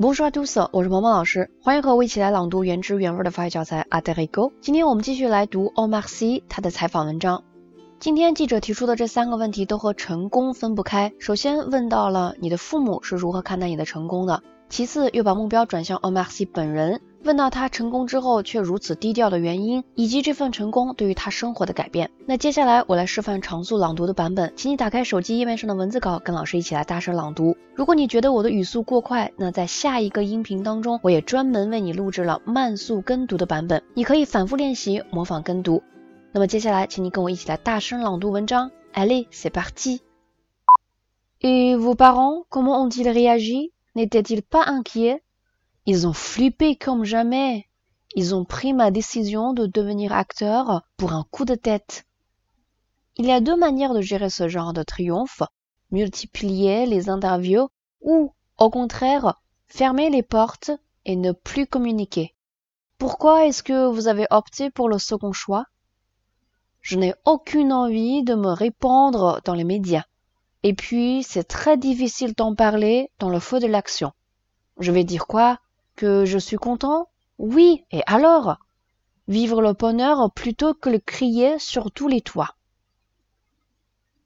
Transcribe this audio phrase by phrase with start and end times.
[0.00, 7.44] Bonjour à tous，我是萌萌老师，欢迎和我一起来朗读原汁原味的法语教材《a d r i g o 今天我们继续来读 Omar C 他的采访文章。
[7.98, 11.12] 今天记者提出的这三个问题都和成功分不开。
[11.18, 17.02] 首先问到了你的父母是如何看待你的成功的，其次又把目标转向 Omar C 本人。
[17.22, 22.10] 问到他成功之后却如此低调的原因，以及这份成功对于他生活的改变。
[22.26, 27.56] 那接下来我来示范常速朗读的版本，请你打开手机页面上的文字稿，跟老师一起来大声朗读。
[27.74, 35.82] 如果你觉得我的语速过快，那在下一个音频当中，我也专门为你录制了慢速跟读的版本，你可以反复练习模仿跟读。
[36.32, 38.70] 那么接下来，请你跟我一起来大声朗读文章。
[38.94, 40.00] Allez, c'est parti.
[41.42, 43.72] Et vos parents, comment ont-ils réagi?
[43.94, 45.20] N'étaient-ils pas inquiets?
[45.86, 47.66] Ils ont flippé comme jamais.
[48.14, 52.04] Ils ont pris ma décision de devenir acteur pour un coup de tête.
[53.16, 55.42] Il y a deux manières de gérer ce genre de triomphe.
[55.90, 57.68] Multiplier les interviews
[58.00, 60.70] ou, au contraire, fermer les portes
[61.04, 62.34] et ne plus communiquer.
[62.98, 65.64] Pourquoi est-ce que vous avez opté pour le second choix?
[66.82, 70.04] Je n'ai aucune envie de me répandre dans les médias.
[70.62, 74.12] Et puis, c'est très difficile d'en parler dans le feu de l'action.
[74.78, 75.58] Je vais dire quoi?
[76.00, 77.08] Que je suis content?
[77.36, 78.56] Oui, et alors?
[79.28, 82.54] Vivre le bonheur plutôt que le crier sur tous les toits.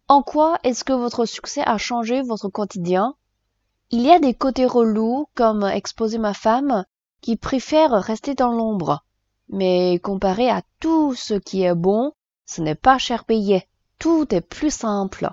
[0.06, 3.16] En quoi est-ce que votre succès a changé votre quotidien?
[3.90, 6.84] Il y a des côtés relous, comme exposer ma femme,
[7.20, 9.02] qui préfère rester dans l'ombre.
[9.48, 12.12] Mais comparé à tout ce qui est bon,
[12.46, 13.66] ce n'est pas cher payé.
[13.98, 15.28] Tout est plus simple.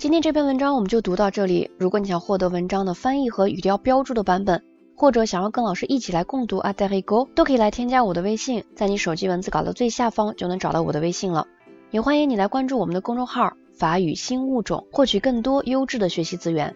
[0.00, 1.70] 今天这篇文章我们就读到这里。
[1.76, 4.62] 如果你想获得文章的翻译和语调标注的版本，
[4.96, 11.46] 或者想要跟老师一起来共读《a d e r i g o 都可以来添加我的微信，在你手机文字稿的最下方就能找到我的微信了。
[11.90, 16.74] 也欢迎你来关注我们的公众号“法语新物种”，获取更多优质的学习资源。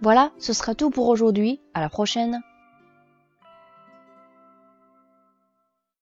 [0.00, 1.60] Voilà, ce sera tout pour aujourd'hui.
[1.74, 2.40] À la prochaine.